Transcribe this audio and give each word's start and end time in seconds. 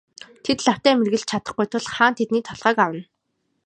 Тэд 0.43 0.59
лавтай 0.65 0.93
мэргэлж 0.97 1.25
чадахгүй 1.29 1.65
тул 1.71 1.85
хаан 1.93 2.13
тэдний 2.17 2.43
толгойг 2.47 2.79
авна. 2.85 3.03